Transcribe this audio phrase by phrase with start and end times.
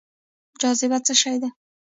[0.61, 1.49] جاذبه څه شی دی؟